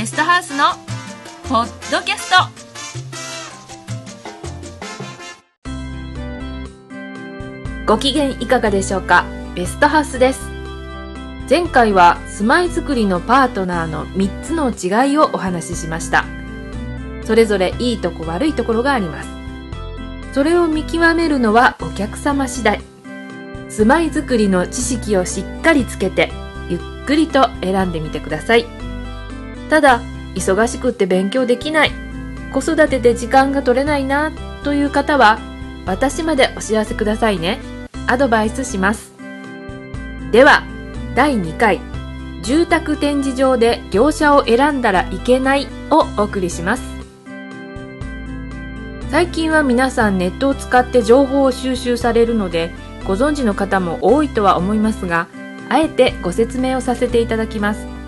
[0.00, 0.64] ゲストハウスの
[1.46, 2.36] ポッドキャスト。
[7.86, 9.26] ご機嫌いかがでしょうか？
[9.54, 10.40] ベストハウスです。
[11.50, 16.24] 前回は住まいづくりのパートナーの3つの違いをお話ししました。
[17.26, 19.28] それぞれいいとこ悪いところがあります。
[20.32, 22.80] それを見極めるのはお客様次第。
[23.68, 26.32] 住まいづくりの知識をしっかりつけて
[26.70, 28.79] ゆっくりと選んでみてください。
[29.70, 30.02] ただ
[30.34, 31.92] 忙しくって勉強できない。
[32.52, 34.32] 子育てで時間が取れないな
[34.64, 35.38] という方は
[35.86, 37.60] 私までお知らせくださいね。
[38.06, 39.12] アドバイスします。
[40.32, 40.64] では
[41.14, 41.80] 第2回
[42.42, 46.82] 住宅展示場で業者を選んだらいけないをお送りします。
[49.10, 52.72] 最近は皆さんネットを使って情報を収集されるので
[53.04, 55.26] ご存知の方も多いとは思いますが
[55.68, 57.99] あえてご説明をさせていただきます。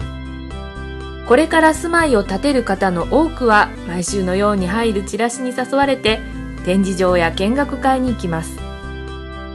[1.27, 6.21] これから住まいを建てる方の多くは毎週のように入るチラシに誘われて
[6.65, 8.59] 展示場や見学会に行きます。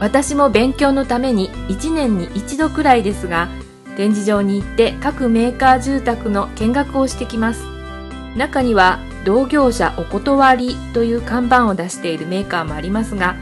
[0.00, 3.48] 私も勉強のために1年に1度くらいですが
[3.96, 7.64] 展示場に行って各メーカー住宅の見学をしてきます。
[8.36, 13.36] 中には同業者お断りという看板を出しているメーカーもありますが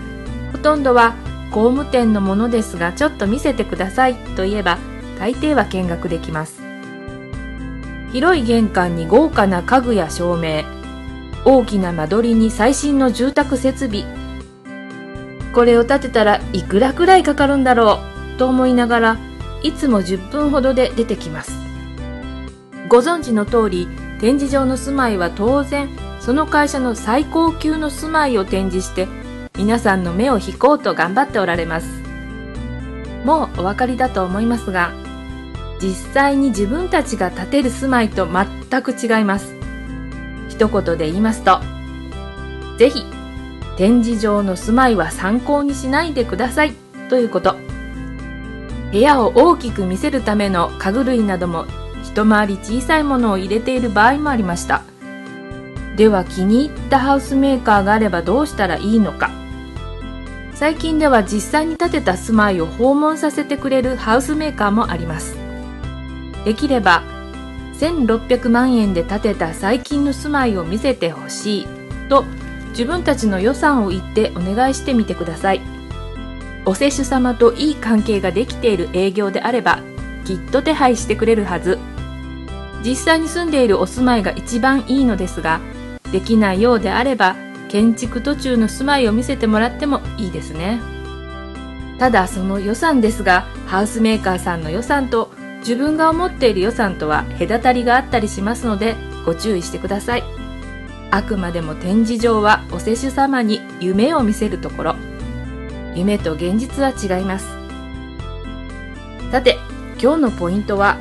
[0.53, 1.15] ほとんどは
[1.53, 4.79] 工務店のものですがちょっと見せてくださいと言えば
[5.19, 6.66] 大抵は見学できます。
[8.17, 10.65] 広い玄関に豪華な家具や照明
[11.45, 14.07] 大きな間取りに最新の住宅設備。
[15.53, 17.99] これを建てたらいくらくらいかかるんだろ
[18.35, 19.19] うと思いながら
[19.63, 21.53] いつも10分ほどで出てきます。
[22.89, 23.87] ご存知の通り
[24.19, 29.09] 展示場の住まいは当然その会社の最高級の住まいを展示して
[29.59, 32.03] 皆さんの目を引こうと頑張っておられます。
[33.27, 34.95] もうお分かりだと思いますが
[35.81, 39.55] 実際に自分たちが建てる住まいと全く違います。
[40.49, 41.61] 一言で言いますと
[42.79, 43.05] ぜひ
[43.77, 46.73] 展示場の住まいは参考にしないでください
[47.11, 47.57] ということ。
[48.91, 51.67] 部屋を大きく見せるための家具類なども
[52.03, 54.83] 一回り小さいものを入れている場合もありました。
[55.97, 59.31] では気に入ったハウスメーカーがあればどうしたらいいのか。
[60.55, 65.46] 最近では実際に建てた住まいを訪問させてくれるハウスメーカーもあります。
[66.47, 67.03] できれば
[67.75, 71.67] 1600万円で建てた最近の住まいを見せてほしい
[72.09, 72.25] と
[72.69, 75.61] 自分たちの予算を言ってお願いしてみてください。
[76.65, 79.81] お施主様といい関係ができている営業であれば
[80.25, 81.79] きっと手配してくれるはず。
[82.85, 85.61] 実際に住んでいるお住まいが一番いいのですが
[86.13, 87.35] できないようであれば
[87.69, 90.81] 建築途中の住まいを見せてもらってもいいですね。
[91.99, 95.31] ただその予算ですがハウスメーカーさんの予算と
[95.67, 98.95] 自分が思っている予算とは隔たりがあったりしますので
[99.25, 100.23] ご注意してください。
[101.11, 104.97] あくまでも展示場はお施主様に夢を見せるところ。
[105.97, 107.49] 夢と現実は違います。
[109.33, 109.59] さて
[110.01, 110.99] 今日のポイントは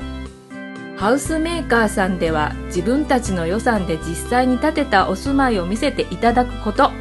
[0.97, 6.91] ハウスメーカーさんでは自分たちの予算で実際に建てたお住まいを見せていただくこと。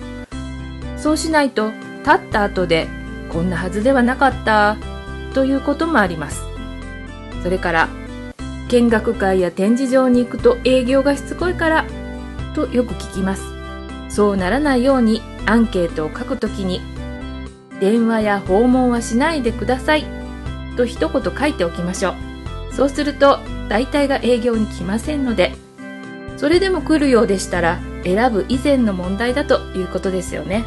[0.99, 1.71] そうしないと
[2.05, 2.89] 建った後で
[3.31, 4.77] こんなはずではなかった。
[5.33, 6.54] ということもあります。
[7.45, 7.89] それから
[8.69, 11.85] 見学会や展示場に行くと営業がしつこいから
[12.55, 13.43] とよく聞きます。
[14.09, 16.81] そうならないようにアンケートを書くときに
[17.81, 20.07] 電話や訪問はしないでください
[20.79, 22.15] と一言書いておきましょう。
[22.73, 25.53] そうすると大体が営業に来ませんので
[26.39, 30.65] それでも来るようでしたら選ぶ以前の問題だということですよね。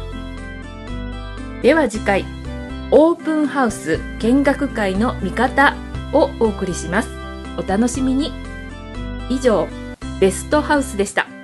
[1.62, 2.24] では次回
[2.92, 5.74] オープンハウス見学会の見方。
[6.12, 7.08] をお送りします。
[7.56, 8.32] お楽しみに。
[9.30, 9.68] 以上
[10.20, 11.37] ベストハウスでした。